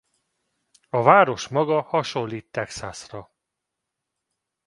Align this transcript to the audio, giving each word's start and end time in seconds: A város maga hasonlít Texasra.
A 0.89 1.01
város 1.01 1.47
maga 1.47 1.81
hasonlít 1.81 2.51
Texasra. 2.51 3.31